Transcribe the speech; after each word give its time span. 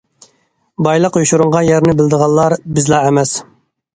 بايلىق 0.85 1.19
يوشۇرۇنغان 1.21 1.67
يەرنى 1.67 1.95
بىلىدىغانلار 1.99 2.57
بىزلا 2.79 3.05
ئەمەس. 3.11 3.35